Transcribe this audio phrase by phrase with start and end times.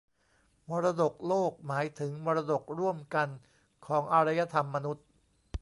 [0.69, 3.27] มรดกโลกหมายถึงมรดกร่วมกัน
[3.85, 5.05] ของอารยธรรมมนุษย์